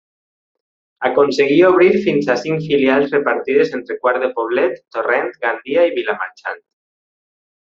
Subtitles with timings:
[1.09, 6.61] Aconseguí obrir fins a cinc filials repartides entre Quart de Poblet, Torrent, Gandia i Vilamarxant.